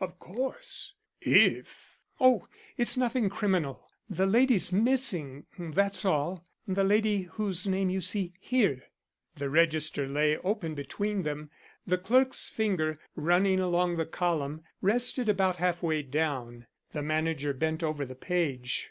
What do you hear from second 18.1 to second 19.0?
page.